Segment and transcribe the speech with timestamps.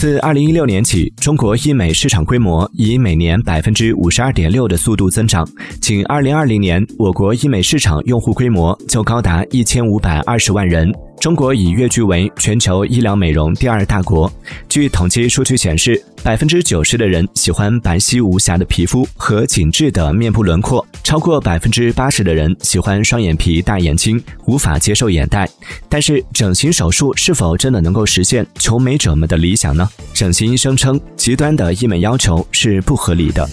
[0.00, 5.46] 自二零一六年起，中国医美市场规模以每年百分之五十二点六的速度增长。
[5.78, 10.90] 仅二零二零年，我国医美市场用户规模就高达一千五百二十万人。
[11.20, 14.32] 中国已跃居为全球医疗美容第二大国。
[14.70, 25.46] 据统计数据显示，百分之九十的人喜欢白皙无瑕的皮肤和紧致的面部轮廓，超过百分之八十的人喜欢双眼皮、大眼睛，无法接受眼袋。
[25.90, 29.89] 但是，整形手术是否真的能够实现求美者们的理想呢？
[30.14, 33.48] 整形医生称，极端的医美要求是不合理的。